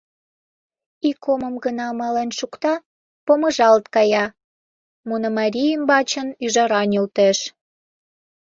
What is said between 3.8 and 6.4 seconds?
кая— Мунамарий ӱмбачын